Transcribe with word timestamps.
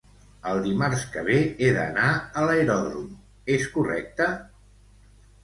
El 0.51 0.59
dimarts 0.67 1.03
que 1.15 1.21
ve 1.27 1.35
he 1.41 1.69
d'anar 1.75 2.07
a 2.41 2.47
l'aeròdrom 2.47 3.13
és 3.59 3.69
correcte? 3.77 4.31